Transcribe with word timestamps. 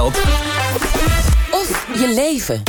Of 0.00 1.84
je 1.94 2.12
leven. 2.14 2.62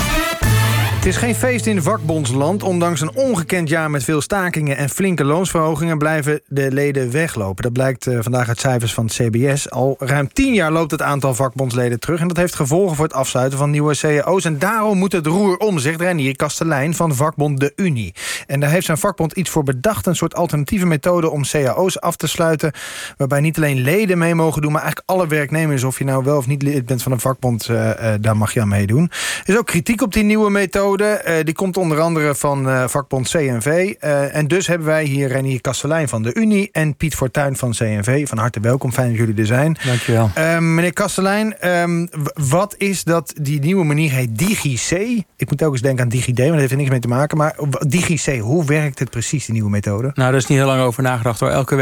Het 1.02 1.10
is 1.10 1.18
geen 1.18 1.36
feest 1.36 1.66
in 1.66 1.82
vakbondsland. 1.82 2.64
Ondanks 2.64 3.02
een 3.02 3.16
ongekend 3.16 3.70
jaar 3.70 3.92
met 3.92 4.04
veel 4.04 4.22
stakingen 4.22 4.78
en 4.78 4.90
flinke 4.90 5.24
loonsverhogingen... 5.24 5.98
blijven 5.98 6.42
de 6.48 6.72
leden 6.72 7.12
weglopen. 7.12 7.64
Dat 7.64 7.74
blijkt 7.74 8.08
eh, 8.08 8.18
vandaag 8.22 8.48
uit 8.48 8.60
cijfers 8.60 8.94
van 8.94 9.06
het 9.06 9.14
CBS. 9.14 9.70
Al 9.70 9.96
ruim 10.00 10.34
tien 10.34 10.54
jaar 10.54 10.72
loopt 10.72 10.92
het 10.92 11.02
aantal 11.02 11.36
vakbondsleden 11.36 12.00
terug... 12.00 12.20
en 12.20 12.28
dat 12.28 12.38
heeft 12.38 12.56
gevolgen 12.56 12.96
voor 12.96 13.06
het 13.06 13.14
afsluiten 13.14 13.58
van 13.58 13.70
nieuwe 13.70 13.96
cao's. 13.96 14.46
En 14.46 14.60
daarom 14.60 14.98
moet 14.98 15.12
het 15.12 15.26
roer 15.26 15.58
om, 15.58 15.80
zegt 15.80 16.02
Renier 16.02 16.36
Kastelein 16.36 16.94
van 16.96 17.16
vakbond 17.16 17.60
De 17.60 17.74
Unie. 17.76 18.14
En 18.48 18.60
daar 18.60 18.70
heeft 18.70 18.86
zijn 18.86 18.98
vakbond 18.98 19.32
iets 19.34 19.50
voor 19.50 19.64
bedacht... 19.64 20.06
een 20.06 20.16
soort 20.16 20.36
alternatieve 20.36 20.86
methode 20.86 21.30
om 21.30 21.44
cao's 21.44 22.00
af 22.00 22.16
te 22.16 22.28
sluiten... 22.28 22.72
waarbij 23.18 23.40
niet 23.40 23.58
alleen 23.58 23.82
leden 23.82 24.18
mee 24.18 24.36
mogen 24.36 24.62
doen... 24.62 24.72
maar 24.72 24.82
eigenlijk 24.82 25.10
alle 25.12 25.28
werknemers, 25.28 25.84
of 25.84 25.98
je 25.98 26.04
nou 26.04 26.24
wel 26.24 26.38
of 26.38 26.48
niet 26.48 26.62
lid 26.62 26.86
bent 26.86 27.04
van 27.04 27.12
een 27.12 27.20
vakbond... 27.20 27.68
Uh, 27.70 27.90
uh, 27.90 28.14
daar 28.20 28.38
mag 28.38 28.54
je 28.54 28.62
aan 28.62 28.68
meedoen. 28.68 29.12
Er 29.44 29.54
is 29.54 29.58
ook 29.58 29.66
kritiek 29.66 30.02
op 30.02 30.14
die 30.14 30.24
nieuwe 30.24 30.50
methode... 30.50 30.90
Uh, 31.00 31.34
die 31.44 31.54
komt 31.54 31.78
onder 31.78 32.00
andere 32.00 32.36
van 32.36 32.68
uh, 32.68 32.88
vakbond 32.88 33.30
CNV. 33.30 33.66
Uh, 33.66 34.36
en 34.36 34.48
dus 34.48 34.68
hebben 34.68 34.88
wij 34.88 35.04
hier 35.04 35.28
Renier 35.28 35.62
Kastelein 35.62 36.08
van 36.08 36.24
de 36.24 36.34
Unie... 36.34 36.70
en 36.72 36.96
Piet 36.96 37.16
Fortuyn 37.16 37.56
van 37.56 37.72
CNV. 37.72 38.28
Van 38.28 38.38
harte 38.38 38.60
welkom, 38.60 38.92
fijn 38.92 39.10
dat 39.10 39.18
jullie 39.18 39.36
er 39.36 39.46
zijn. 39.46 39.78
Dankjewel. 39.86 40.32
meneer 40.60 40.94
Kastelein, 40.94 41.70
um, 41.70 42.10
wat 42.34 42.76
is 42.78 43.04
dat 43.04 43.34
die 43.42 43.60
nieuwe 43.60 43.84
manier 43.84 44.12
heet 44.12 44.38
DigiC? 44.38 45.24
Ik 45.38 45.50
moet 45.50 45.64
ook 45.64 45.72
eens 45.72 45.82
denken 45.82 46.04
aan 46.04 46.10
DigiD, 46.10 46.38
want 46.38 46.50
dat 46.50 46.60
heeft 46.60 46.72
er 46.72 46.78
niks 46.78 46.90
mee 46.90 47.00
te 47.00 47.08
maken. 47.08 47.38
Maar 47.38 47.56
DigiC, 47.88 48.40
hoe 48.40 48.66
werkt 48.66 49.00
het 49.00 49.10
precies, 49.10 49.46
die 49.46 49.54
nieuwe 49.54 49.70
methode? 49.70 50.12
Nou, 50.14 50.14
daar 50.14 50.34
is 50.34 50.46
niet 50.46 50.58
heel 50.58 50.68
lang 50.68 50.82
over 50.82 51.04
nagedacht. 51.04 51.40
hoor. 51.40 51.50
Elke 51.50 51.76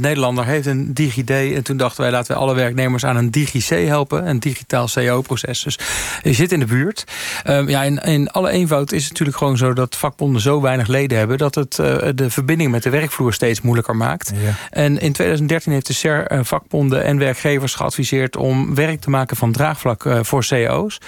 Nederlander 0.00 0.44
heeft 0.44 0.66
een 0.66 0.94
DigiD. 0.94 1.30
En 1.30 1.62
toen 1.62 1.76
dachten 1.76 2.02
wij, 2.02 2.10
laten 2.10 2.34
we 2.34 2.40
alle 2.40 2.54
werknemers 2.54 3.04
aan 3.04 3.16
een 3.16 3.30
DigiC 3.30 3.86
helpen. 3.86 4.28
Een 4.28 4.40
digitaal 4.40 4.88
CO-proces. 4.94 5.62
Dus 5.62 5.78
je 6.22 6.32
zit 6.32 6.52
in 6.52 6.60
de 6.60 6.66
buurt. 6.66 7.04
Um, 7.46 7.68
ja, 7.68 7.82
in, 7.82 7.98
in 7.98 8.17
alle 8.26 8.50
eenvoud 8.50 8.92
is 8.92 9.02
het 9.02 9.10
natuurlijk 9.10 9.38
gewoon 9.38 9.56
zo 9.56 9.72
dat 9.72 9.96
vakbonden 9.96 10.40
zo 10.40 10.60
weinig 10.60 10.86
leden 10.86 11.18
hebben... 11.18 11.38
dat 11.38 11.54
het 11.54 11.78
uh, 11.78 11.96
de 12.14 12.30
verbinding 12.30 12.70
met 12.70 12.82
de 12.82 12.90
werkvloer 12.90 13.32
steeds 13.32 13.60
moeilijker 13.60 13.96
maakt. 13.96 14.32
Ja. 14.34 14.54
En 14.70 15.00
in 15.00 15.12
2013 15.12 15.72
heeft 15.72 15.86
de 15.86 15.92
SER 15.92 16.32
uh, 16.32 16.40
vakbonden 16.42 17.04
en 17.04 17.18
werkgevers 17.18 17.74
geadviseerd... 17.74 18.36
om 18.36 18.74
werk 18.74 19.00
te 19.00 19.10
maken 19.10 19.36
van 19.36 19.52
draagvlak 19.52 20.04
uh, 20.04 20.18
voor 20.22 20.46
CO's. 20.46 21.00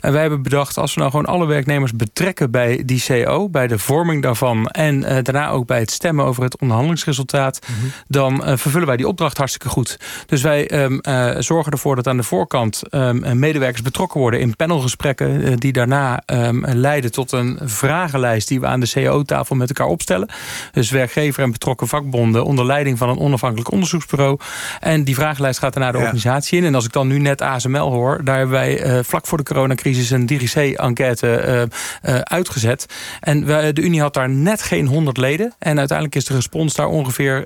En 0.00 0.12
wij 0.12 0.20
hebben 0.20 0.42
bedacht, 0.42 0.78
als 0.78 0.94
we 0.94 1.00
nou 1.00 1.12
gewoon 1.12 1.26
alle 1.26 1.46
werknemers 1.46 1.92
betrekken 1.92 2.50
bij 2.50 2.82
die 2.84 3.04
CO... 3.06 3.48
bij 3.48 3.66
de 3.66 3.78
vorming 3.78 4.22
daarvan 4.22 4.66
en 4.66 5.00
daarna 5.00 5.48
ook 5.48 5.66
bij 5.66 5.78
het 5.78 5.90
stemmen 5.90 6.24
over 6.24 6.42
het 6.42 6.58
onderhandelingsresultaat... 6.58 7.58
Mm 7.68 7.74
-hmm. 7.80 7.92
dan 8.08 8.58
vervullen 8.58 8.86
wij 8.86 8.96
die 8.96 9.08
opdracht 9.08 9.36
hartstikke 9.36 9.68
goed. 9.68 9.98
Dus 10.26 10.42
wij 10.42 10.82
um, 10.82 11.00
zorgen 11.38 11.72
ervoor 11.72 11.96
dat 11.96 12.06
aan 12.06 12.16
de 12.16 12.22
voorkant 12.22 12.82
um, 12.90 13.38
medewerkers 13.38 13.82
betrokken 13.82 14.20
worden... 14.20 14.40
in 14.40 14.56
panelgesprekken 14.56 15.56
die 15.56 15.72
daarna 15.72 16.22
um, 16.54 16.64
leiden 16.66 17.12
tot 17.12 17.32
een 17.32 17.58
vragenlijst 17.62 18.48
die 18.48 18.60
we 18.60 18.66
aan 18.66 18.80
de 18.80 18.90
CO-tafel 18.92 19.56
met 19.56 19.68
elkaar 19.68 19.86
opstellen. 19.86 20.28
Dus 20.72 20.90
werkgever 20.90 21.42
en 21.42 21.52
betrokken 21.52 21.88
vakbonden 21.88 22.44
onder 22.44 22.66
leiding 22.66 22.98
van 22.98 23.08
een 23.08 23.18
onafhankelijk 23.18 23.70
onderzoeksbureau. 23.70 24.38
En 24.80 25.04
die 25.04 25.14
vragenlijst 25.14 25.58
gaat 25.58 25.74
daarna 25.74 25.90
de 25.90 25.98
ja. 25.98 26.04
organisatie 26.04 26.58
in. 26.58 26.64
En 26.64 26.74
als 26.74 26.84
ik 26.84 26.92
dan 26.92 27.06
nu 27.06 27.18
net 27.18 27.40
ASML 27.40 27.92
hoor, 27.92 28.20
daar 28.24 28.36
hebben 28.36 28.54
wij 28.54 28.86
uh, 28.86 28.98
vlak 29.02 29.26
voor 29.26 29.38
de 29.38 29.44
coronacrisis 29.44 30.10
een 30.10 30.26
DigiC-enquête 30.26 31.68
uh, 32.04 32.14
uh, 32.14 32.20
uitgezet. 32.20 32.86
En 33.20 33.44
we, 33.44 33.72
de 33.72 33.82
Unie 33.82 34.00
had 34.00 34.14
daar 34.14 34.30
net 34.30 34.62
geen 34.62 34.86
100 34.86 35.16
leden. 35.16 35.52
En 35.58 35.78
uiteindelijk 35.78 36.16
is 36.16 36.24
de 36.24 36.34
respons 36.34 36.74
daar 36.74 36.86
ongeveer 36.86 37.44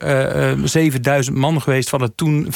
7000 0.64 1.36
man 1.36 1.62
geweest 1.62 1.88
van 1.88 2.02
het 2.02 2.16
toen 2.16 2.48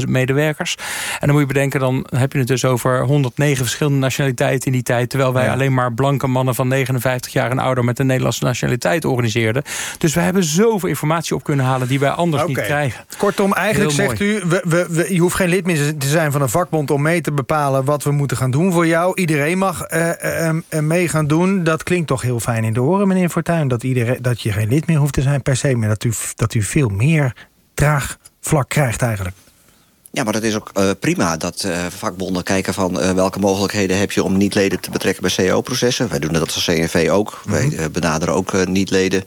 15.000 0.00 0.08
medewerkers. 0.08 0.76
En 1.12 1.26
dan 1.26 1.30
moet 1.30 1.40
je 1.40 1.46
bedenken, 1.46 1.80
dan 1.80 2.06
heb 2.16 2.32
je 2.32 2.38
het 2.38 2.48
dus 2.48 2.64
over 2.64 3.04
109 3.04 3.56
verschillende 3.56 3.98
nationaliteiten 3.98 4.66
in 4.66 4.72
die 4.72 4.82
tijd. 4.82 5.10
Terwijl 5.10 5.32
wij 5.32 5.44
ja. 5.44 5.52
alleen 5.52 5.74
maar 5.74 5.89
blanke 5.94 6.26
mannen 6.26 6.54
van 6.54 6.68
59 6.68 7.32
jaar 7.32 7.50
en 7.50 7.58
ouder 7.58 7.84
met 7.84 7.98
een 7.98 8.06
Nederlandse 8.06 8.44
nationaliteit 8.44 9.04
organiseerden. 9.04 9.62
Dus 9.98 10.14
we 10.14 10.20
hebben 10.20 10.44
zoveel 10.44 10.88
informatie 10.88 11.34
op 11.34 11.44
kunnen 11.44 11.64
halen 11.64 11.88
die 11.88 11.98
wij 11.98 12.10
anders 12.10 12.42
okay. 12.42 12.54
niet 12.54 12.64
krijgen. 12.64 13.04
Kortom, 13.18 13.52
eigenlijk 13.52 13.96
Heel 13.96 14.06
zegt 14.06 14.20
u, 14.20 14.42
we, 14.48 14.64
we, 14.68 14.86
we, 14.90 15.14
je 15.14 15.20
hoeft 15.20 15.34
geen 15.34 15.48
lid 15.48 15.66
meer 15.66 15.96
te 15.98 16.08
zijn 16.08 16.32
van 16.32 16.42
een 16.42 16.48
vakbond 16.48 16.90
om 16.90 17.02
mee 17.02 17.20
te 17.20 17.32
bepalen 17.32 17.84
wat 17.84 18.04
we 18.04 18.10
moeten 18.10 18.36
gaan 18.36 18.50
doen 18.50 18.72
voor 18.72 18.86
jou. 18.86 19.12
Iedereen 19.14 19.58
mag 19.58 19.90
uh, 19.92 20.08
uh, 20.24 20.50
uh, 20.70 20.80
mee 20.80 21.08
gaan 21.08 21.26
doen. 21.26 21.64
Dat 21.64 21.82
klinkt 21.82 22.06
toch 22.06 22.22
heel 22.22 22.40
fijn 22.40 22.64
in 22.64 22.72
de 22.72 22.82
oren, 22.82 23.08
meneer 23.08 23.28
Fortuyn, 23.28 23.68
dat, 23.68 23.82
iedereen, 23.82 24.18
dat 24.20 24.40
je 24.40 24.52
geen 24.52 24.68
lid 24.68 24.86
meer 24.86 24.98
hoeft 24.98 25.12
te 25.12 25.22
zijn 25.22 25.42
per 25.42 25.56
se, 25.56 25.74
maar 25.74 25.88
dat 25.88 26.04
u, 26.04 26.12
dat 26.34 26.54
u 26.54 26.62
veel 26.62 26.88
meer 26.88 27.32
draagvlak 27.74 28.68
krijgt 28.68 29.02
eigenlijk. 29.02 29.36
Ja, 30.12 30.24
maar 30.24 30.32
dat 30.32 30.42
is 30.42 30.54
ook 30.54 30.70
uh, 30.74 30.90
prima 31.00 31.36
dat 31.36 31.62
uh, 31.66 31.86
vakbonden 31.88 32.42
kijken 32.42 32.74
van 32.74 33.00
uh, 33.00 33.10
welke 33.10 33.38
mogelijkheden 33.38 33.98
heb 33.98 34.12
je 34.12 34.24
om 34.24 34.36
niet-leden 34.36 34.80
te 34.80 34.90
betrekken 34.90 35.22
bij 35.22 35.46
CO-processen. 35.48 36.08
Wij 36.08 36.18
doen 36.18 36.32
dat 36.32 36.54
als 36.54 36.64
CNV 36.64 37.08
ook. 37.12 37.42
Mm 37.46 37.54
-hmm. 37.54 37.76
Wij 37.76 37.90
benaderen 37.90 38.34
ook 38.34 38.66
niet-leden 38.66 39.24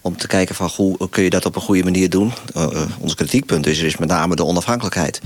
om 0.00 0.16
te 0.16 0.26
kijken 0.26 0.54
van 0.54 0.70
hoe 0.76 1.08
kun 1.10 1.22
je 1.22 1.30
dat 1.30 1.46
op 1.46 1.56
een 1.56 1.62
goede 1.62 1.84
manier 1.84 2.10
doen. 2.10 2.32
ons 3.00 3.14
kritiekpunt 3.14 3.66
is, 3.66 3.78
is 3.78 3.96
met 3.96 4.08
name 4.08 4.36
de 4.36 4.44
onafhankelijkheid. 4.44 5.20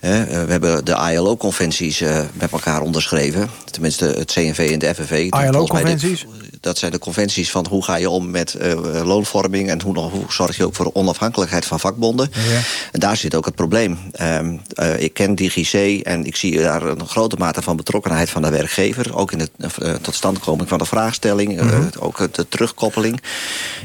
we 0.00 0.06
hebben 0.48 0.84
de 0.84 1.10
ILO-conventies 1.12 2.00
met 2.32 2.52
elkaar 2.52 2.80
onderschreven. 2.80 3.50
Tenminste 3.70 4.04
het 4.04 4.32
CNV 4.32 4.70
en 4.72 4.78
de 4.78 4.94
FNV. 4.94 5.30
ILO-conventies? 5.30 6.26
Dat 6.62 6.78
zijn 6.78 6.92
de 6.92 6.98
conventies 6.98 7.50
van 7.50 7.66
hoe 7.68 7.84
ga 7.84 7.96
je 7.96 8.10
om 8.10 8.30
met 8.30 8.56
loonvorming... 9.04 9.70
en 9.70 9.82
hoe, 9.82 9.98
hoe 9.98 10.24
zorg 10.28 10.56
je 10.56 10.64
ook 10.64 10.74
voor 10.74 10.84
de 10.84 10.94
onafhankelijkheid 10.94 11.64
van 11.64 11.80
vakbonden. 11.80 12.30
Ja. 12.32 12.60
En 12.92 13.00
daar 13.00 13.16
zit 13.16 13.34
ook 13.34 13.44
het 13.44 13.54
probleem. 13.54 13.98
Um, 14.20 14.60
uh, 14.74 15.00
ik 15.00 15.14
ken 15.14 15.34
DigiC 15.34 16.00
en 16.00 16.24
ik 16.24 16.36
zie 16.36 16.60
daar 16.60 16.82
een 16.82 17.08
grote 17.08 17.36
mate 17.36 17.62
van 17.62 17.76
betrokkenheid 17.76 18.30
van 18.30 18.42
de 18.42 18.50
werkgever. 18.50 19.16
Ook 19.16 19.32
in 19.32 19.38
de 19.38 19.48
uh, 19.82 19.94
totstandkoming 19.94 20.68
van 20.68 20.78
de 20.78 20.84
vraagstelling. 20.84 21.60
Mm 21.60 21.68
-hmm. 21.68 21.80
uh, 21.80 21.86
ook 21.98 22.34
de 22.34 22.48
terugkoppeling. 22.48 23.22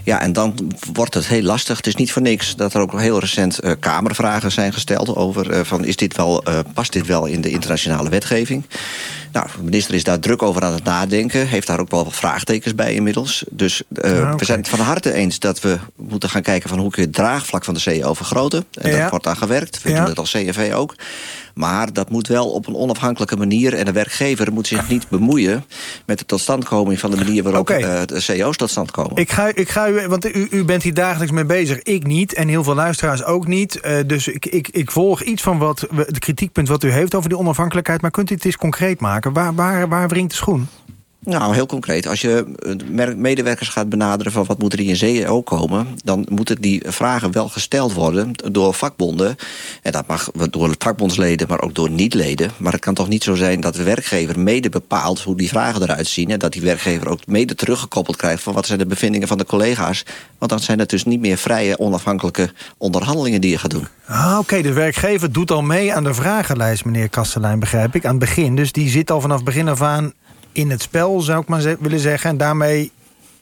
Ja, 0.03 0.21
en 0.21 0.33
dan 0.33 0.73
wordt 0.93 1.13
het 1.13 1.27
heel 1.27 1.41
lastig. 1.41 1.77
Het 1.77 1.87
is 1.87 1.95
niet 1.95 2.11
voor 2.11 2.21
niks 2.21 2.55
dat 2.55 2.73
er 2.73 2.81
ook 2.81 2.99
heel 2.99 3.19
recent 3.19 3.59
kamervragen 3.79 4.51
zijn 4.51 4.73
gesteld... 4.73 5.15
over 5.15 5.65
van 5.65 5.85
is 5.85 5.95
dit 5.95 6.15
wel, 6.15 6.43
past 6.73 6.93
dit 6.93 7.07
wel 7.07 7.25
in 7.25 7.41
de 7.41 7.49
internationale 7.49 8.09
wetgeving? 8.09 8.63
Nou, 9.31 9.47
de 9.57 9.63
minister 9.63 9.93
is 9.93 10.03
daar 10.03 10.19
druk 10.19 10.41
over 10.41 10.63
aan 10.63 10.73
het 10.73 10.83
nadenken. 10.83 11.47
Heeft 11.47 11.67
daar 11.67 11.79
ook 11.79 11.91
wel 11.91 12.03
wat 12.03 12.15
vraagtekens 12.15 12.75
bij 12.75 12.93
inmiddels. 12.93 13.43
Dus 13.49 13.83
uh, 13.89 14.11
ja, 14.11 14.21
okay. 14.21 14.35
we 14.35 14.45
zijn 14.45 14.59
het 14.59 14.69
van 14.69 14.79
harte 14.79 15.13
eens 15.13 15.39
dat 15.39 15.59
we 15.59 15.77
moeten 15.95 16.29
gaan 16.29 16.41
kijken... 16.41 16.69
van 16.69 16.79
hoe 16.79 16.89
kun 16.89 17.01
je 17.01 17.07
het 17.07 17.17
draagvlak 17.17 17.63
van 17.63 17.73
de 17.73 17.79
CEO 17.79 18.13
vergroten. 18.13 18.65
En 18.71 18.91
ja. 18.91 19.01
dat 19.01 19.09
wordt 19.09 19.27
aan 19.27 19.37
gewerkt. 19.37 19.81
We 19.81 19.89
ja. 19.89 19.99
doen 19.99 20.09
het 20.09 20.19
als 20.19 20.31
CNV 20.31 20.71
ook. 20.73 20.95
Maar 21.57 21.93
dat 21.93 22.09
moet 22.09 22.27
wel 22.27 22.49
op 22.49 22.67
een 22.67 22.75
onafhankelijke 22.75 23.35
manier. 23.35 23.73
En 23.73 23.85
de 23.85 23.91
werkgever 23.91 24.53
moet 24.53 24.67
zich 24.67 24.89
niet 24.89 25.09
bemoeien 25.09 25.65
met 26.05 26.19
de 26.19 26.25
totstandkoming 26.25 26.99
van 26.99 27.11
de 27.11 27.17
manier 27.17 27.43
waarop 27.43 27.61
okay. 27.61 27.81
uh, 27.81 28.05
de 28.05 28.19
CEO's 28.19 28.57
tot 28.57 28.69
stand 28.69 28.91
komen. 28.91 29.15
Ik 29.15 29.31
ga, 29.31 29.55
ik 29.55 29.69
ga 29.69 29.89
u, 29.89 30.07
want 30.07 30.35
u, 30.35 30.47
u 30.51 30.65
bent 30.65 30.83
hier 30.83 30.93
dagelijks 30.93 31.33
mee 31.33 31.45
bezig. 31.45 31.81
Ik 31.81 32.07
niet 32.07 32.33
en 32.33 32.47
heel 32.47 32.63
veel 32.63 32.75
luisteraars 32.75 33.23
ook 33.23 33.47
niet. 33.47 33.79
Uh, 33.85 33.97
dus 34.05 34.27
ik, 34.27 34.45
ik, 34.45 34.67
ik 34.67 34.91
volg 34.91 35.21
iets 35.21 35.41
van 35.41 35.57
wat 35.57 35.79
de 35.89 36.19
kritiekpunt 36.19 36.67
wat 36.67 36.83
u 36.83 36.91
heeft 36.91 37.15
over 37.15 37.29
die 37.29 37.37
onafhankelijkheid. 37.37 38.01
Maar 38.01 38.11
kunt 38.11 38.29
u 38.31 38.35
het 38.35 38.45
eens 38.45 38.57
concreet 38.57 38.99
maken? 38.99 39.33
Waar, 39.33 39.55
waar, 39.55 39.87
waar 39.87 40.07
wringt 40.07 40.31
de 40.31 40.37
schoen? 40.37 40.67
Nou, 41.19 41.53
heel 41.53 41.65
concreet. 41.65 42.07
Als 42.07 42.21
je 42.21 42.45
medewerkers 43.17 43.69
gaat 43.69 43.89
benaderen 43.89 44.31
van 44.31 44.45
wat 44.45 44.59
moet 44.59 44.73
er 44.73 44.79
in 44.79 44.95
CEO 44.97 45.41
komen... 45.41 45.87
dan 46.03 46.25
moeten 46.29 46.61
die 46.61 46.81
vragen 46.85 47.31
wel 47.31 47.49
gesteld 47.49 47.93
worden 47.93 48.31
door 48.51 48.73
vakbonden. 48.73 49.35
En 49.81 49.91
dat 49.91 50.07
mag 50.07 50.31
door 50.49 50.75
vakbondsleden, 50.77 51.47
maar 51.47 51.61
ook 51.61 51.75
door 51.75 51.89
niet-leden. 51.89 52.51
Maar 52.57 52.71
het 52.71 52.81
kan 52.81 52.93
toch 52.93 53.07
niet 53.07 53.23
zo 53.23 53.35
zijn 53.35 53.61
dat 53.61 53.75
de 53.75 53.83
werkgever 53.83 54.39
mede 54.39 54.69
bepaalt... 54.69 55.21
hoe 55.21 55.37
die 55.37 55.49
vragen 55.49 55.81
eruit 55.81 56.07
zien. 56.07 56.31
En 56.31 56.39
dat 56.39 56.53
die 56.53 56.61
werkgever 56.61 57.09
ook 57.09 57.25
mede 57.25 57.55
teruggekoppeld 57.55 58.17
krijgt... 58.17 58.43
van 58.43 58.53
wat 58.53 58.65
zijn 58.65 58.79
de 58.79 58.85
bevindingen 58.85 59.27
van 59.27 59.37
de 59.37 59.45
collega's. 59.45 60.05
Want 60.37 60.51
dan 60.51 60.59
zijn 60.59 60.79
het 60.79 60.89
dus 60.89 61.05
niet 61.05 61.19
meer 61.19 61.37
vrije, 61.37 61.79
onafhankelijke 61.79 62.51
onderhandelingen 62.77 63.41
die 63.41 63.51
je 63.51 63.57
gaat 63.57 63.71
doen. 63.71 63.87
Ah, 64.05 64.37
Oké, 64.39 64.61
de 64.61 64.73
werkgever 64.73 65.31
doet 65.31 65.51
al 65.51 65.61
mee 65.61 65.93
aan 65.93 66.03
de 66.03 66.13
vragenlijst, 66.13 66.85
meneer 66.85 67.09
Kastelein, 67.09 67.59
begrijp 67.59 67.95
ik. 67.95 68.05
Aan 68.05 68.11
het 68.11 68.19
begin. 68.19 68.55
Dus 68.55 68.71
die 68.71 68.89
zit 68.89 69.11
al 69.11 69.21
vanaf 69.21 69.43
begin 69.43 69.67
af 69.67 69.81
aan 69.81 70.13
in 70.57 70.69
het 70.69 70.81
spel, 70.81 71.21
zou 71.21 71.41
ik 71.41 71.47
maar 71.47 71.75
willen 71.79 71.99
zeggen. 71.99 72.29
En 72.29 72.37
daarmee 72.37 72.91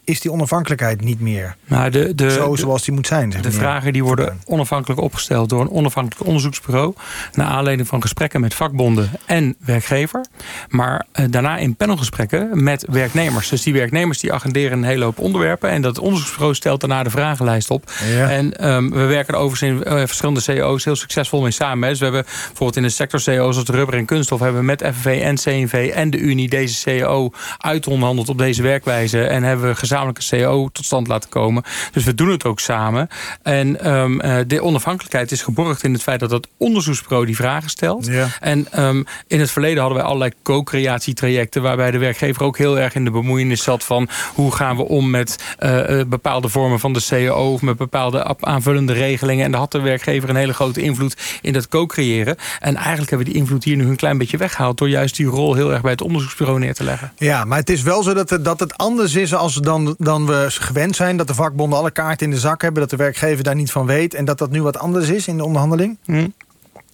is 0.05 0.21
die 0.21 0.31
onafhankelijkheid 0.31 1.01
niet 1.01 1.19
meer 1.19 1.55
nou, 1.65 1.89
de, 1.89 2.15
de, 2.15 2.31
zo 2.31 2.55
zoals 2.55 2.83
die 2.83 2.93
moet 2.93 3.07
zijn. 3.07 3.31
Zeg 3.31 3.41
de 3.41 3.51
vragen 3.51 3.93
die 3.93 4.03
worden 4.03 4.39
onafhankelijk 4.45 5.01
opgesteld 5.01 5.49
door 5.49 5.61
een 5.61 5.71
onafhankelijk 5.71 6.25
onderzoeksbureau... 6.25 6.93
naar 7.33 7.47
aanleiding 7.47 7.87
van 7.87 8.01
gesprekken 8.01 8.41
met 8.41 8.53
vakbonden 8.53 9.09
en 9.25 9.55
werkgever. 9.59 10.25
Maar 10.69 11.05
uh, 11.15 11.25
daarna 11.29 11.57
in 11.57 11.75
panelgesprekken 11.75 12.63
met 12.63 12.85
werknemers. 12.89 13.49
Dus 13.49 13.63
die 13.63 13.73
werknemers 13.73 14.19
die 14.19 14.33
agenderen 14.33 14.77
een 14.77 14.83
hele 14.83 15.03
hoop 15.03 15.19
onderwerpen... 15.19 15.69
en 15.69 15.81
dat 15.81 15.99
onderzoeksbureau 15.99 16.55
stelt 16.55 16.79
daarna 16.79 17.03
de 17.03 17.09
vragenlijst 17.09 17.69
op. 17.69 17.91
Ja. 18.15 18.29
En 18.29 18.69
um, 18.71 18.89
we 18.89 19.05
werken 19.05 19.33
er 19.33 19.39
overigens 19.39 19.85
in 19.85 19.93
uh, 19.93 19.99
verschillende 19.99 20.41
CO's 20.43 20.85
heel 20.85 20.95
succesvol 20.95 21.41
mee 21.41 21.51
samen. 21.51 21.89
Dus 21.89 21.99
we 21.99 22.05
hebben 22.05 22.23
bijvoorbeeld 22.23 22.75
in 22.75 22.83
de 22.83 22.89
sector 22.89 23.23
CO's 23.23 23.57
als 23.57 23.69
rubber 23.69 23.95
en 23.95 24.05
kunststof... 24.05 24.39
hebben 24.39 24.59
we 24.59 24.65
met 24.65 24.83
FNV 24.93 25.21
en 25.23 25.35
CNV 25.35 25.91
en 25.93 26.09
de 26.09 26.17
Unie 26.17 26.49
deze 26.49 26.99
CO 26.99 27.31
uitonderhandeld 27.57 28.29
op 28.29 28.37
deze 28.37 28.61
werkwijze... 28.61 29.23
en 29.23 29.43
hebben 29.43 29.67
we 29.67 29.75
gezamenlijk 29.75 29.94
gezamenlijke 29.95 30.45
CO 30.45 30.69
tot 30.71 30.85
stand 30.85 31.07
laten 31.07 31.29
komen. 31.29 31.63
Dus 31.91 32.03
we 32.03 32.15
doen 32.15 32.29
het 32.29 32.45
ook 32.45 32.59
samen. 32.59 33.07
En 33.43 33.91
um, 33.91 34.17
de 34.47 34.61
onafhankelijkheid 34.61 35.31
is 35.31 35.41
geborgd 35.41 35.83
in 35.83 35.93
het 35.93 36.03
feit 36.03 36.19
dat 36.19 36.31
het 36.31 36.47
onderzoeksbureau 36.57 37.25
die 37.25 37.35
vragen 37.35 37.69
stelt. 37.69 38.05
Ja. 38.05 38.27
En 38.39 38.83
um, 38.83 39.05
in 39.27 39.39
het 39.39 39.51
verleden 39.51 39.79
hadden 39.79 39.97
wij 39.97 40.07
allerlei 40.07 40.31
co-creatietrajecten... 40.43 41.61
waarbij 41.61 41.91
de 41.91 41.97
werkgever 41.97 42.43
ook 42.43 42.57
heel 42.57 42.79
erg 42.79 42.95
in 42.95 43.03
de 43.03 43.11
bemoeienis 43.11 43.63
zat 43.63 43.83
van... 43.83 44.09
hoe 44.33 44.51
gaan 44.51 44.75
we 44.75 44.83
om 44.83 45.09
met 45.09 45.55
uh, 45.59 46.01
bepaalde 46.07 46.49
vormen 46.49 46.79
van 46.79 46.93
de 46.93 47.05
CO... 47.09 47.53
of 47.53 47.61
met 47.61 47.77
bepaalde 47.77 48.37
aanvullende 48.39 48.93
regelingen. 48.93 49.45
En 49.45 49.51
daar 49.51 49.59
had 49.59 49.71
de 49.71 49.79
werkgever 49.79 50.29
een 50.29 50.35
hele 50.35 50.53
grote 50.53 50.81
invloed 50.81 51.17
in 51.41 51.53
dat 51.53 51.67
co-creëren. 51.67 52.35
En 52.59 52.75
eigenlijk 52.75 53.09
hebben 53.09 53.27
we 53.27 53.33
die 53.33 53.41
invloed 53.41 53.63
hier 53.63 53.75
nu 53.75 53.85
een 53.85 53.95
klein 53.95 54.17
beetje 54.17 54.37
weggehaald... 54.37 54.77
door 54.77 54.89
juist 54.89 55.15
die 55.15 55.25
rol 55.25 55.53
heel 55.53 55.71
erg 55.71 55.81
bij 55.81 55.91
het 55.91 56.01
onderzoeksbureau 56.01 56.59
neer 56.59 56.73
te 56.73 56.83
leggen. 56.83 57.13
Ja, 57.17 57.45
maar 57.45 57.57
het 57.57 57.69
is 57.69 57.81
wel 57.81 58.03
zo 58.03 58.13
dat 58.13 58.29
het, 58.29 58.45
dat 58.45 58.59
het 58.59 58.77
anders 58.77 59.15
is 59.15 59.33
als 59.33 59.55
dan, 59.97 60.25
we 60.25 60.45
gewend 60.47 60.95
zijn... 60.95 61.17
dat 61.17 61.27
de 61.27 61.33
vakbonden 61.33 61.79
alle 61.79 61.91
kaarten 61.91 62.25
in 62.25 62.31
de 62.31 62.39
zak 62.39 62.61
hebben... 62.61 62.81
dat 62.81 62.89
de 62.89 62.95
werkgever 62.95 63.43
daar 63.43 63.55
niet 63.55 63.71
van 63.71 63.85
weet... 63.85 64.13
en 64.13 64.25
dat 64.25 64.37
dat 64.37 64.51
nu 64.51 64.61
wat 64.61 64.77
anders 64.77 65.09
is 65.09 65.27
in 65.27 65.37
de 65.37 65.45
onderhandeling? 65.45 65.97
Hm. 66.05 66.27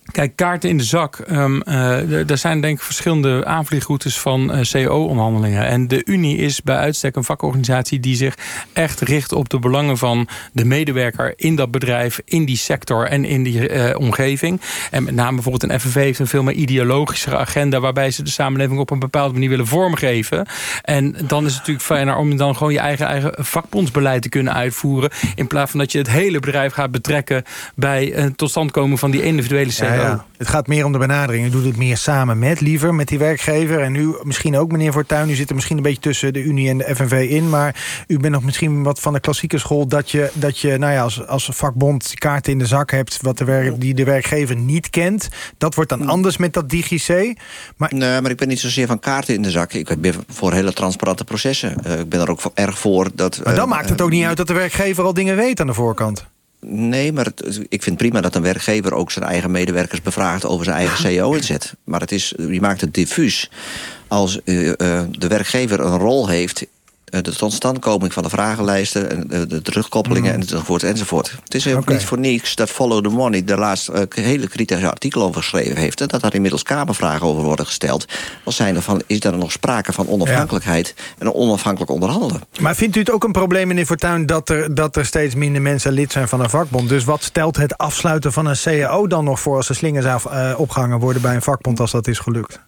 Kijk, 0.06 0.36
kaarten 0.36 0.70
in 0.70 0.78
de 0.78 0.84
zak. 0.84 1.24
Um, 1.32 1.62
uh, 1.66 2.30
er 2.30 2.38
zijn 2.38 2.62
denk 2.62 2.78
ik 2.78 2.84
verschillende 2.84 3.46
aanvliegroutes 3.46 4.20
van 4.20 4.58
uh, 4.58 4.62
CO-onderhandelingen. 4.62 5.66
En 5.66 5.88
de 5.88 6.06
Unie 6.06 6.38
is 6.38 6.62
bij 6.62 6.76
uitstek 6.76 7.16
een 7.16 7.24
vakorganisatie 7.24 8.00
die 8.00 8.16
zich 8.16 8.38
echt 8.74 9.02
richt 9.02 9.32
op 9.32 9.50
de 9.50 9.60
belangen 9.60 9.98
van 9.98 10.28
de 10.52 10.66
medewerker 10.66 11.34
in 11.36 11.56
dat 11.56 11.72
bedrijf, 11.72 12.20
in 12.26 12.46
die 12.46 12.58
sector 12.58 13.08
en 13.08 13.26
in 13.26 13.44
die 13.44 13.70
uh, 13.70 13.98
omgeving. 13.98 14.62
En 14.92 15.04
met 15.04 15.16
name 15.16 15.34
bijvoorbeeld 15.34 15.72
een 15.72 15.80
FNV 15.80 15.94
heeft 15.94 16.20
een 16.20 16.28
veel 16.28 16.44
meer 16.44 16.56
ideologischere 16.56 17.38
agenda 17.38 17.80
waarbij 17.80 18.12
ze 18.12 18.24
de 18.24 18.30
samenleving 18.30 18.80
op 18.80 18.90
een 18.90 19.00
bepaalde 19.00 19.34
manier 19.34 19.50
willen 19.50 19.68
vormgeven. 19.68 20.46
En 20.82 21.16
dan 21.28 21.46
is 21.46 21.50
het 21.50 21.58
natuurlijk 21.58 21.86
fijner 21.86 22.16
om 22.16 22.38
dan 22.38 22.56
gewoon 22.56 22.74
je 22.74 22.80
eigen, 22.80 23.06
eigen 23.06 23.34
vakbondsbeleid 23.38 24.22
te 24.22 24.30
kunnen 24.30 24.54
uitvoeren. 24.54 25.10
In 25.36 25.48
plaats 25.48 25.72
van 25.72 25.80
dat 25.80 25.92
je 25.92 25.98
het 25.98 26.10
hele 26.10 26.40
bedrijf 26.40 26.74
gaat 26.74 26.92
betrekken 26.92 27.44
bij 27.76 28.14
het 28.16 28.38
tot 28.38 28.72
komen 28.72 28.98
van 28.98 29.12
die 29.12 29.24
individuele. 29.24 29.72
Ja, 30.02 30.26
Het 30.38 30.48
gaat 30.48 30.68
meer 30.68 30.86
om 30.86 30.92
de 30.92 30.98
benadering. 30.98 31.46
U 31.46 31.50
doet 31.50 31.66
het 31.66 31.78
meer 31.78 31.98
samen 31.98 32.40
met, 32.40 32.62
liever, 32.62 32.96
met 32.96 33.08
die 33.08 33.20
werkgever. 33.20 33.80
En 33.80 33.96
u 33.96 34.16
misschien 34.24 34.58
ook, 34.58 34.72
meneer 34.72 34.92
Fortuyn. 34.92 35.30
U 35.30 35.36
zit 35.36 35.50
er 35.50 35.56
misschien 35.56 35.78
een 35.78 35.84
beetje 35.84 36.00
tussen 36.00 36.34
de 36.34 36.42
Unie 36.42 36.70
en 36.70 36.78
de 36.78 36.96
FNV 36.96 37.28
in. 37.30 37.50
Maar 37.50 38.04
u 38.08 38.18
bent 38.20 38.34
nog 38.34 38.44
misschien 38.44 38.84
wat 38.84 39.00
van 39.00 39.14
de 39.14 39.20
klassieke 39.20 39.58
school... 39.58 39.88
dat 39.88 40.12
je, 40.12 40.32
dat 40.34 40.60
je 40.60 40.78
nou 40.78 40.94
ja, 40.94 41.02
als, 41.02 41.28
als 41.28 41.50
vakbond 41.54 42.14
kaarten 42.14 42.52
in 42.52 42.60
de 42.60 42.66
zak 42.66 42.92
hebt... 42.92 43.20
Wat 43.22 43.38
de 43.38 43.46
werk, 43.46 43.82
die 43.82 43.94
de 43.94 44.04
werkgever 44.04 44.56
niet 44.56 44.90
kent. 44.90 45.30
Dat 45.58 45.76
wordt 45.76 45.90
dan 45.90 46.08
anders 46.08 46.38
met 46.38 46.54
dat 46.54 46.70
DigiC. 46.70 47.40
Maar... 47.78 47.94
Nee, 47.94 48.22
maar 48.22 48.32
ik 48.32 48.38
ben 48.38 48.48
niet 48.48 48.60
zozeer 48.60 48.88
van 48.88 49.00
kaarten 49.00 49.34
in 49.34 49.42
de 49.42 49.52
zak. 49.52 49.74
Ik 49.74 50.02
ben 50.02 50.14
voor 50.28 50.54
hele 50.54 50.74
transparante 50.74 51.24
processen. 51.24 51.76
Uh, 51.88 52.00
ik 52.00 52.10
ben 52.10 52.22
er 52.22 52.30
ook 52.30 52.42
erg 52.54 52.80
voor 52.80 53.10
dat... 53.16 53.42
Maar 53.44 53.56
dan 53.56 53.70
uh, 53.70 53.76
maakt 53.76 53.90
het 53.90 54.02
ook 54.02 54.10
niet 54.10 54.26
uit 54.26 54.38
dat 54.38 54.48
de 54.48 54.54
werkgever 54.54 55.04
al 55.04 55.14
dingen 55.14 55.36
weet 55.36 55.60
aan 55.60 55.68
de 55.68 55.74
voorkant. 55.74 56.30
Nee, 56.66 57.12
maar 57.12 57.26
het, 57.26 57.60
ik 57.70 57.84
vind 57.84 57.98
prima 57.98 58.22
dat 58.22 58.36
een 58.36 58.42
werkgever 58.42 58.94
ook 58.94 59.12
zijn 59.12 59.26
eigen 59.26 59.52
medewerkers 59.52 60.02
bevraagt 60.02 60.46
over 60.46 60.66
zijn 60.66 60.78
eigen 60.78 61.18
CO-inzet. 61.18 61.74
Maar 61.84 62.00
het 62.00 62.12
is, 62.12 62.34
je 62.38 62.62
maakt 62.62 62.82
het 62.82 62.94
diffuus. 62.94 63.50
Als 64.08 64.40
uh, 64.46 64.68
uh, 64.68 64.74
de 65.12 65.28
werkgever 65.28 65.80
een 65.80 65.98
rol 65.98 66.28
heeft 66.28 66.66
de 67.12 67.36
totstandkoming 67.36 68.14
van 68.14 68.24
de 68.24 68.30
vragenlijsten... 68.30 69.10
en 69.10 69.48
de, 69.48 69.62
terugkoppelingen 69.62 70.36
mm. 70.36 70.42
enzovoort 70.42 70.84
enzovoort. 70.84 71.36
Het 71.44 71.56
is 71.56 71.68
okay. 71.68 71.96
niet 71.96 72.06
voor 72.06 72.20
niets 72.20 72.56
dat 72.56 72.70
Follow 72.70 73.04
the 73.04 73.10
Money... 73.10 73.44
de 73.44 73.58
laatste 73.58 74.08
uh, 74.16 74.26
hele 74.26 74.48
kritische 74.48 74.90
artikel 74.90 75.22
over 75.22 75.42
geschreven 75.42 75.78
heeft... 75.78 76.02
en 76.02 76.08
dat 76.08 76.22
daar 76.22 76.34
inmiddels 76.34 76.64
Kamervragen 76.64 77.28
over 77.28 77.44
worden 77.44 77.66
gesteld... 77.66 78.06
als 78.44 78.56
zijn 78.56 78.76
er 78.76 78.82
van, 78.82 79.02
is 79.08 79.24
er 79.24 79.38
nog 79.38 79.52
sprake 79.52 79.94
van 79.94 80.08
onafhankelijkheid... 80.08 80.94
Ja. 80.98 81.04
en 81.18 81.26
een 81.26 81.34
onafhankelijk 81.34 81.92
onderhandelen. 81.92 82.42
Maar 82.60 82.76
vindt 82.76 82.96
u 82.96 83.00
het 83.00 83.12
ook 83.12 83.24
een 83.24 83.32
probleem, 83.32 83.68
meneer 83.68 83.86
Fortuyn... 83.86 84.26
Dat 84.26 84.50
er, 84.50 84.76
dat 84.76 84.96
er 84.96 85.06
steeds 85.06 85.36
minder 85.36 85.62
mensen 85.62 85.92
lid 85.92 86.12
zijn 86.12 86.28
van 86.28 86.40
een 86.40 86.50
vakbond? 86.50 86.90
Dus 86.90 87.04
wat 87.04 87.24
stelt 87.24 87.58
het 87.58 87.78
afsluiten 87.78 88.34
van 88.34 88.46
een 88.46 88.58
CAO 88.64 89.08
dan 89.08 89.24
nog 89.24 89.40
voor... 89.40 89.56
als 89.56 89.68
de 89.68 89.74
slingers 89.74 90.06
af, 90.06 90.26
opgehangen 90.56 91.00
worden 91.00 91.22
bij 91.22 91.36
een 91.36 91.42
vakbond 91.42 91.80
als 91.80 91.92
dat 91.92 92.08
is 92.08 92.20
gelukt? 92.20 92.60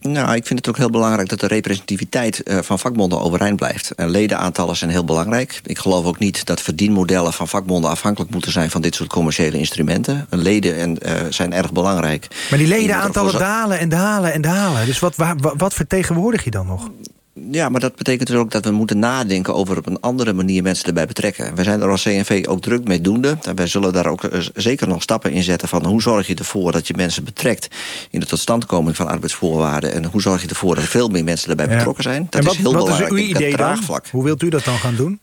Nou, 0.00 0.34
ik 0.34 0.46
vind 0.46 0.58
het 0.58 0.68
ook 0.68 0.76
heel 0.76 0.90
belangrijk 0.90 1.28
dat 1.28 1.40
de 1.40 1.46
representativiteit 1.46 2.40
uh, 2.44 2.58
van 2.58 2.78
vakbonden 2.78 3.20
overeind 3.20 3.56
blijft. 3.56 3.90
En 3.90 4.10
ledenaantallen 4.10 4.76
zijn 4.76 4.90
heel 4.90 5.04
belangrijk. 5.04 5.60
Ik 5.64 5.78
geloof 5.78 6.04
ook 6.04 6.18
niet 6.18 6.46
dat 6.46 6.62
verdienmodellen 6.62 7.32
van 7.32 7.48
vakbonden 7.48 7.90
afhankelijk 7.90 8.30
moeten 8.30 8.52
zijn 8.52 8.70
van 8.70 8.80
dit 8.80 8.94
soort 8.94 9.08
commerciële 9.08 9.58
instrumenten. 9.58 10.26
Leden 10.30 10.76
en, 10.76 10.96
uh, 11.06 11.12
zijn 11.30 11.52
erg 11.52 11.72
belangrijk. 11.72 12.26
Maar 12.50 12.58
die 12.58 12.68
ledenaantallen 12.68 13.38
dalen 13.38 13.78
en 13.78 13.88
dalen 13.88 14.32
en 14.32 14.40
dalen. 14.40 14.86
Dus 14.86 14.98
wat, 14.98 15.16
wat, 15.16 15.54
wat 15.56 15.74
vertegenwoordig 15.74 16.44
je 16.44 16.50
dan 16.50 16.66
nog? 16.66 16.90
Ja, 17.50 17.68
maar 17.68 17.80
dat 17.80 17.96
betekent 17.96 18.28
dus 18.28 18.36
ook 18.36 18.50
dat 18.50 18.64
we 18.64 18.70
moeten 18.70 18.98
nadenken 18.98 19.54
over 19.54 19.78
op 19.78 19.86
een 19.86 20.00
andere 20.00 20.32
manier 20.32 20.62
mensen 20.62 20.86
erbij 20.86 21.06
betrekken. 21.06 21.54
We 21.54 21.62
zijn 21.62 21.80
er 21.80 21.90
als 21.90 22.02
CNV 22.02 22.44
ook 22.48 22.60
druk 22.60 22.84
mee 22.84 23.00
doende. 23.00 23.38
En 23.42 23.54
wij 23.54 23.66
zullen 23.66 23.92
daar 23.92 24.06
ook 24.06 24.24
eh, 24.24 24.40
zeker 24.54 24.88
nog 24.88 25.02
stappen 25.02 25.32
in 25.32 25.42
zetten 25.42 25.68
van 25.68 25.84
hoe 25.84 26.02
zorg 26.02 26.26
je 26.26 26.34
ervoor 26.34 26.72
dat 26.72 26.86
je 26.86 26.94
mensen 26.96 27.24
betrekt 27.24 27.68
in 28.10 28.20
de 28.20 28.26
totstandkoming 28.26 28.96
van 28.96 29.08
arbeidsvoorwaarden. 29.08 29.92
En 29.92 30.04
hoe 30.04 30.20
zorg 30.20 30.42
je 30.42 30.48
ervoor 30.48 30.74
dat 30.74 30.84
veel 30.84 31.08
meer 31.08 31.24
mensen 31.24 31.50
erbij 31.50 31.68
betrokken 31.68 32.02
zijn. 32.02 32.26
Dat 32.30 32.44
wat, 32.44 32.52
is 32.52 32.58
heel 32.58 32.72
wat 32.72 32.84
belangrijk. 32.84 33.12
Is 33.12 33.18
uw 33.18 33.28
idee 33.28 33.56
dan? 33.56 33.78
Hoe 34.10 34.24
wilt 34.24 34.42
u 34.42 34.48
dat 34.48 34.64
dan 34.64 34.78
gaan 34.78 34.96
doen? 34.96 35.20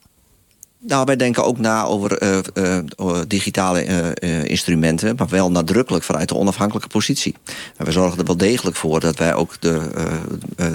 Nou, 0.88 1.06
wij 1.06 1.16
denken 1.16 1.44
ook 1.44 1.58
na 1.58 1.84
over 1.84 2.24
uh, 2.24 2.78
uh, 3.00 3.20
digitale 3.28 3.86
uh, 4.20 4.44
instrumenten... 4.44 5.16
maar 5.18 5.28
wel 5.28 5.52
nadrukkelijk 5.52 6.04
vanuit 6.04 6.30
de 6.30 6.36
onafhankelijke 6.36 6.88
positie. 6.88 7.36
En 7.78 7.86
we 7.86 7.92
zorgen 7.92 8.20
er 8.20 8.26
wel 8.26 8.38
degelijk 8.38 8.76
voor 8.76 9.00
dat 9.00 9.18
wij 9.18 9.34
ook 9.34 9.62
de, 9.62 9.82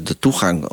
de 0.03 0.19
toegang 0.19 0.69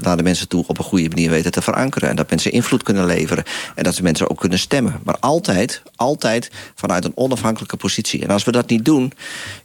naar 0.00 0.16
de 0.16 0.22
mensen 0.22 0.48
toe... 0.48 0.64
op 0.66 0.78
een 0.78 0.84
goede 0.84 1.08
manier 1.08 1.30
weten 1.30 1.52
te 1.52 1.62
verankeren. 1.62 2.08
En 2.08 2.16
dat 2.16 2.30
mensen 2.30 2.52
invloed 2.52 2.82
kunnen 2.82 3.06
leveren. 3.06 3.44
En 3.74 3.84
dat 3.84 3.94
ze 3.94 4.02
mensen 4.02 4.30
ook 4.30 4.40
kunnen 4.40 4.58
stemmen. 4.58 5.00
Maar 5.04 5.16
altijd, 5.20 5.82
altijd 5.96 6.50
vanuit 6.74 7.04
een 7.04 7.12
onafhankelijke 7.14 7.76
positie. 7.76 8.22
En 8.22 8.28
als 8.28 8.44
we 8.44 8.52
dat 8.52 8.68
niet 8.68 8.84
doen, 8.84 9.12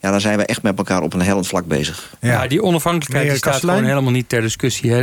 ja, 0.02 0.12
dan 0.12 0.22
zijn 0.22 0.38
we 0.38 0.46
echt 0.46 0.62
met 0.62 0.78
elkaar 0.78 1.02
op 1.02 1.14
een 1.14 1.22
hellend 1.22 1.48
vlak 1.48 1.66
bezig. 1.66 2.16
Ja, 2.22 2.32
ja 2.32 2.48
die 2.48 2.64
onafhankelijkheid 2.64 3.30
die 3.30 3.38
staat 3.38 3.60
gewoon 3.60 3.84
helemaal 3.84 4.12
niet 4.12 4.30
ter 4.30 4.42
discussie. 4.42 4.92
Hè. 4.92 5.02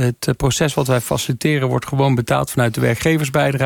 het 0.00 0.28
proces 0.36 0.74
wat 0.74 0.86
wij 0.86 1.00
faciliteren 1.00 1.68
wordt 1.68 1.86
gewoon 1.86 2.14
betaald 2.14 2.50
vanuit 2.50 2.74
de 2.74 2.80
werkgeversbijdrage 2.80 3.65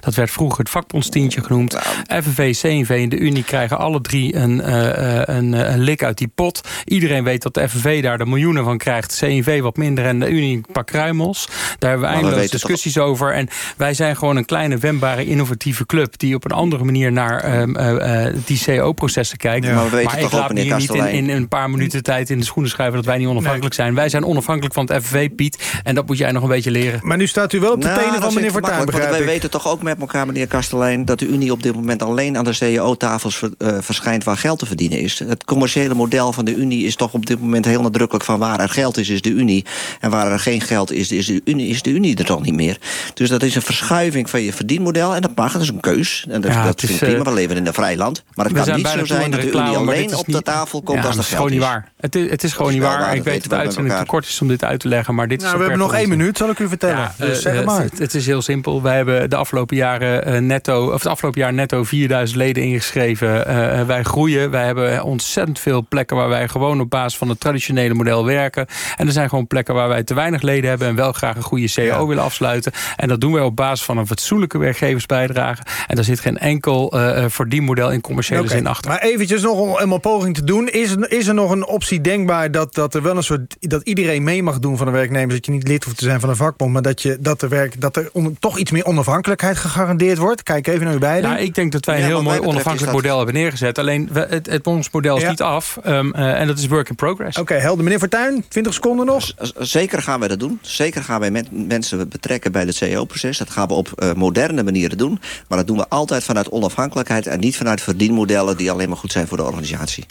dat 0.00 0.14
werd 0.14 0.30
vroeger 0.30 0.58
het 0.58 0.68
vakbondstientje 0.70 1.42
genoemd. 1.42 1.72
Nou. 1.72 2.22
FNV, 2.22 2.56
CNV 2.60 2.90
en 3.02 3.08
de 3.08 3.18
Unie 3.18 3.44
krijgen 3.44 3.78
alle 3.78 4.00
drie 4.00 4.36
een, 4.36 4.58
uh, 4.58 5.22
een, 5.24 5.52
een, 5.52 5.80
lik 5.80 6.02
uit 6.02 6.18
die 6.18 6.30
pot. 6.34 6.60
Iedereen 6.84 7.24
weet 7.24 7.42
dat 7.42 7.54
de 7.54 7.68
FNV 7.68 8.02
daar 8.02 8.18
de 8.18 8.26
miljoenen 8.26 8.64
van 8.64 8.78
krijgt. 8.78 9.16
CNV 9.18 9.60
wat 9.60 9.76
minder 9.76 10.04
en 10.04 10.20
de 10.20 10.28
Unie 10.28 10.56
een 10.56 10.66
paar 10.72 10.84
kruimels. 10.84 11.48
Daar 11.78 11.90
hebben 11.90 12.08
we 12.08 12.14
eindeloos 12.14 12.50
discussies 12.50 12.92
toch... 12.92 13.04
over. 13.04 13.32
En 13.32 13.48
wij 13.76 13.94
zijn 13.94 14.16
gewoon 14.16 14.36
een 14.36 14.44
kleine, 14.44 14.78
wendbare, 14.78 15.24
innovatieve 15.24 15.86
club... 15.86 16.18
die 16.18 16.34
op 16.34 16.44
een 16.44 16.50
andere 16.50 16.84
manier 16.84 17.12
naar 17.12 17.66
uh, 17.68 18.26
die 18.44 18.60
CO-processen 18.64 19.38
kijkt. 19.38 19.66
Ja, 19.66 19.74
maar, 19.74 19.90
we 19.90 20.02
maar 20.04 20.20
ik 20.20 20.32
laat 20.32 20.52
me 20.52 20.60
hier 20.60 20.76
niet 20.76 20.94
in, 20.94 21.06
in, 21.06 21.28
een 21.28 21.48
paar 21.48 21.70
minuten 21.70 22.02
tijd 22.02 22.30
in 22.30 22.38
de 22.38 22.44
schoenen 22.44 22.70
schuiven... 22.70 22.96
dat 22.96 23.06
wij 23.06 23.18
niet 23.18 23.26
onafhankelijk 23.26 23.76
nee. 23.76 23.86
zijn. 23.86 23.94
Wij 23.94 24.08
zijn 24.08 24.24
onafhankelijk 24.24 24.74
van 24.74 24.88
het 24.92 25.04
FNV, 25.04 25.30
Piet. 25.36 25.80
En 25.82 25.94
dat 25.94 26.06
moet 26.06 26.18
jij 26.18 26.32
nog 26.32 26.42
een 26.42 26.48
beetje 26.48 26.70
leren. 26.70 27.00
Maar 27.02 27.16
nu 27.16 27.26
staat 27.26 27.52
u 27.52 27.60
wel 27.60 27.72
op 27.72 27.80
de 27.80 27.86
nou, 27.86 28.00
tenen 28.00 28.20
van 28.20 28.34
meneer 28.34 28.50
Fortuyn, 28.50 29.24
Wij 29.24 29.35
weten 29.36 29.60
toch 29.60 29.72
ook 29.72 29.82
met 29.82 30.00
elkaar, 30.00 30.26
meneer 30.26 30.46
Kastelein... 30.46 31.04
dat 31.04 31.18
de 31.18 31.26
Unie 31.26 31.52
op 31.52 31.62
dit 31.62 31.74
moment 31.74 32.02
alleen 32.02 32.36
aan 32.36 32.44
de 32.44 32.52
CEO-tafels 32.52 33.40
uh, 33.42 33.76
verschijnt... 33.80 34.24
waar 34.24 34.36
geld 34.36 34.58
te 34.58 34.66
verdienen 34.66 35.00
is. 35.00 35.18
Het 35.18 35.44
commerciële 35.44 35.94
model 35.94 36.32
van 36.32 36.44
de 36.44 36.54
Unie 36.54 36.84
is 36.86 36.96
toch 36.96 37.12
op 37.12 37.26
dit 37.26 37.40
moment 37.40 37.64
heel 37.64 37.82
nadrukkelijk... 37.82 38.24
van 38.24 38.38
waar 38.38 38.60
er 38.60 38.68
geld 38.68 38.96
is, 38.96 39.08
is 39.08 39.22
de 39.22 39.30
Unie. 39.30 39.64
En 40.00 40.10
waar 40.10 40.32
er 40.32 40.38
geen 40.38 40.60
geld 40.60 40.92
is, 40.92 41.12
is 41.12 41.26
de 41.26 41.40
Unie, 41.44 41.68
is 41.68 41.82
de 41.82 41.90
Unie 41.90 42.16
er 42.16 42.24
dan 42.24 42.42
niet 42.42 42.54
meer. 42.54 42.78
Dus 43.14 43.28
dat 43.28 43.42
is 43.42 43.54
een 43.54 43.62
verschuiving 43.62 44.30
van 44.30 44.42
je 44.42 44.52
verdienmodel. 44.52 45.14
En 45.14 45.22
dat 45.22 45.34
mag, 45.34 45.52
dat 45.52 45.62
is 45.62 45.68
een 45.68 45.80
keus. 45.80 46.26
En 46.28 46.40
dat, 46.40 46.52
ja, 46.52 46.64
dat 46.64 46.80
vind 46.80 46.92
ik 46.92 46.98
prima, 46.98 47.22
we 47.22 47.32
leven 47.32 47.56
in 47.56 47.66
een 47.66 47.74
vrij 47.74 47.96
land. 47.96 48.24
Maar 48.34 48.46
het 48.46 48.54
kan 48.54 48.76
niet 48.76 48.88
zo 48.88 49.04
zijn 49.04 49.30
dat 49.30 49.40
de 49.40 49.50
Unie 49.50 49.76
alleen 49.76 50.16
op 50.16 50.26
de 50.26 50.42
tafel 50.42 50.82
komt 50.82 51.02
ja, 51.02 51.06
als 51.06 51.16
er 51.16 51.22
geld 51.22 51.30
is. 51.30 51.36
Gewoon 51.36 51.50
niet 51.50 51.60
waar. 51.60 51.92
Het 51.96 52.14
is, 52.14 52.30
het 52.30 52.42
is 52.42 52.52
gewoon 52.52 52.72
niet 52.72 52.82
waar. 52.82 53.14
Ik 53.14 53.24
weet 53.24 53.40
dat 53.40 53.50
de 53.50 53.56
uitzending 53.56 53.98
te 53.98 54.06
kort 54.06 54.26
is 54.26 54.40
om 54.40 54.48
dit 54.48 54.64
uit 54.64 54.80
te 54.80 54.88
leggen. 54.88 55.14
Maar 55.14 55.28
dit 55.28 55.40
nou, 55.40 55.52
we 55.52 55.60
hebben 55.60 55.78
nog 55.78 55.94
één 55.94 56.08
minuut, 56.08 56.36
zal 56.36 56.50
ik 56.50 56.58
u 56.58 56.68
vertellen. 56.68 57.12
dus 57.16 57.42
zeg 57.42 57.64
maar. 57.64 57.86
Het 57.98 58.14
is 58.14 58.26
heel 58.26 58.42
simpel. 58.42 58.82
Wij 58.82 58.96
hebben 58.96 59.15
de 59.28 59.36
afgelopen 59.36 59.76
jaren 59.76 60.34
uh, 60.34 60.40
netto, 60.40 60.86
of 60.86 60.92
het 60.92 61.06
afgelopen 61.06 61.40
jaar 61.40 61.52
netto 61.52 61.84
4000 61.84 62.38
leden 62.38 62.62
ingeschreven. 62.62 63.50
Uh, 63.50 63.82
wij 63.86 64.02
groeien. 64.02 64.50
Wij 64.50 64.64
hebben 64.64 65.02
ontzettend 65.02 65.58
veel 65.58 65.86
plekken 65.88 66.16
waar 66.16 66.28
wij 66.28 66.48
gewoon 66.48 66.80
op 66.80 66.90
basis 66.90 67.18
van 67.18 67.28
het 67.28 67.40
traditionele 67.40 67.94
model 67.94 68.24
werken. 68.24 68.66
En 68.96 69.06
er 69.06 69.12
zijn 69.12 69.28
gewoon 69.28 69.46
plekken 69.46 69.74
waar 69.74 69.88
wij 69.88 70.02
te 70.02 70.14
weinig 70.14 70.42
leden 70.42 70.68
hebben 70.70 70.88
en 70.88 70.94
wel 70.94 71.12
graag 71.12 71.36
een 71.36 71.42
goede 71.42 71.68
CEO 71.68 71.84
ja. 71.84 72.06
willen 72.06 72.24
afsluiten. 72.24 72.72
En 72.96 73.08
dat 73.08 73.20
doen 73.20 73.32
wij 73.32 73.42
op 73.42 73.56
basis 73.56 73.84
van 73.84 73.98
een 73.98 74.06
fatsoenlijke 74.06 74.58
werkgeversbijdrage. 74.58 75.62
En 75.86 75.94
daar 75.94 76.04
zit 76.04 76.20
geen 76.20 76.38
enkel 76.38 76.96
uh, 76.96 77.24
verdienmodel 77.28 77.92
in 77.92 78.00
commerciële 78.00 78.40
okay. 78.40 78.56
zin 78.56 78.66
achter. 78.66 78.90
Maar 78.90 79.00
eventjes 79.00 79.42
nog 79.42 79.58
om 79.58 79.92
een 79.92 80.00
poging 80.00 80.34
te 80.34 80.44
doen. 80.44 80.68
Is, 80.68 80.94
is 81.08 81.26
er 81.26 81.34
nog 81.34 81.50
een 81.50 81.66
optie 81.66 82.00
denkbaar 82.00 82.50
dat, 82.50 82.74
dat 82.74 82.94
er 82.94 83.02
wel 83.02 83.16
een 83.16 83.22
soort 83.22 83.56
dat 83.60 83.82
iedereen 83.82 84.22
mee 84.22 84.42
mag 84.42 84.58
doen 84.58 84.76
van 84.76 84.86
de 84.86 84.92
werknemers? 84.92 85.34
Dat 85.34 85.46
je 85.46 85.52
niet 85.52 85.68
lid 85.68 85.84
hoeft 85.84 85.98
te 85.98 86.04
zijn 86.04 86.20
van 86.20 86.28
een 86.28 86.36
vakbond, 86.36 86.72
maar 86.72 86.82
dat, 86.82 87.02
je, 87.02 87.16
dat, 87.20 87.42
er, 87.42 87.48
werk, 87.48 87.80
dat 87.80 87.96
er 87.96 88.08
on, 88.12 88.36
toch 88.38 88.58
iets 88.58 88.70
meer 88.70 88.84
onafhankelijk 88.84 89.05
onafhankelijkheid 89.06 89.56
gegarandeerd 89.56 90.18
wordt? 90.18 90.42
Kijk 90.42 90.66
even 90.66 90.84
naar 90.84 90.94
u 90.94 90.98
beiden. 90.98 91.30
Ja, 91.30 91.36
ik 91.36 91.54
denk 91.54 91.72
dat 91.72 91.84
wij 91.84 91.96
een 91.98 92.04
heel 92.04 92.22
mooi 92.22 92.40
onafhankelijk 92.40 92.92
model 92.92 93.16
hebben 93.16 93.34
neergezet. 93.34 93.78
Alleen, 93.78 94.08
het, 94.12 94.46
het, 94.46 94.66
ons 94.66 94.90
model 94.90 95.16
is 95.16 95.22
Ja. 95.22 95.30
niet 95.30 95.42
af. 95.42 95.78
um, 95.86 96.12
uh, 96.16 96.40
en 96.40 96.46
dat 96.46 96.58
is 96.58 96.66
work 96.66 96.88
in 96.88 96.94
progress. 96.94 97.38
Oké, 97.38 97.54
helder. 97.54 97.84
Meneer 97.84 97.98
Fortuyn, 97.98 98.44
20 98.48 98.74
seconden 98.74 99.06
nog. 99.06 99.22
Z- 99.40 99.50
Zeker 99.58 100.02
gaan 100.02 100.18
wij 100.18 100.28
dat 100.28 100.40
doen. 100.40 100.58
Zeker 100.62 101.02
gaan 101.02 101.20
wij 101.20 101.30
men- 101.30 101.46
mensen 101.50 102.08
betrekken 102.08 102.52
bij 102.52 102.62
het 102.62 102.74
CEO-proces. 102.74 103.38
Dat 103.38 103.50
gaan 103.50 103.68
we 103.68 103.74
op 103.74 103.88
uh, 103.98 104.12
moderne 104.12 104.62
manieren 104.62 104.98
doen. 104.98 105.20
Maar 105.48 105.58
dat 105.58 105.66
doen 105.66 105.76
we 105.76 105.88
altijd 105.88 106.24
vanuit 106.24 106.48
onafhankelijkheid... 106.48 107.26
en 107.26 107.40
niet 107.40 107.56
vanuit 107.56 107.80
verdienmodellen 107.80 108.56
die 108.56 108.70
alleen 108.70 108.88
maar 108.88 108.98
goed 108.98 109.12
zijn 109.12 109.26
voor 109.26 109.36
de 109.36 109.42
organisatie. 109.44 110.06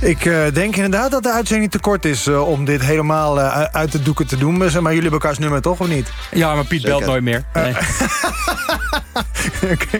Ik 0.00 0.24
uh, 0.24 0.42
denk 0.52 0.76
inderdaad 0.76 1.10
dat 1.10 1.22
de 1.22 1.32
uitzending 1.32 1.70
te 1.70 1.78
kort 1.78 2.04
is 2.04 2.26
uh, 2.26 2.48
om 2.48 2.64
dit 2.64 2.82
helemaal 2.82 3.38
uh, 3.38 3.62
uit 3.62 3.92
de 3.92 4.02
doeken 4.02 4.26
te 4.26 4.36
doen. 4.36 4.56
Maar 4.56 4.70
jullie 4.72 4.92
hebben 4.92 5.10
elkaars 5.10 5.38
nummer 5.38 5.62
toch, 5.62 5.80
of 5.80 5.88
niet? 5.88 6.10
Ja, 6.30 6.54
maar 6.54 6.64
Piet 6.64 6.80
Zeker. 6.80 6.96
belt 6.96 7.10
nooit 7.10 7.22
meer. 7.22 7.44
Nee. 7.52 7.72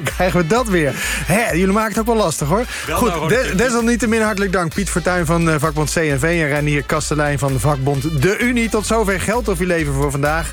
Krijgen 0.04 0.40
we 0.40 0.46
dat 0.46 0.68
weer. 0.68 0.92
Hè, 1.26 1.50
jullie 1.50 1.74
maken 1.74 1.90
het 1.90 2.00
ook 2.00 2.06
wel 2.06 2.16
lastig, 2.16 2.48
hoor. 2.48 2.64
Wel 2.86 2.96
Goed, 2.96 3.08
nou, 3.08 3.28
des, 3.28 3.52
desalniettemin 3.52 4.22
hartelijk 4.22 4.52
dank. 4.52 4.74
Piet 4.74 4.90
Fortuyn 4.90 5.26
van 5.26 5.60
vakbond 5.60 5.90
CNV 5.90 6.22
en 6.22 6.48
Renier 6.48 6.82
Kastelein 6.82 7.38
van 7.38 7.60
vakbond 7.60 8.22
De 8.22 8.38
Unie. 8.38 8.68
Tot 8.68 8.86
zover 8.86 9.20
geld 9.20 9.48
of 9.48 9.58
je 9.58 9.66
leven 9.66 9.92
voor 9.92 10.10
vandaag. 10.10 10.46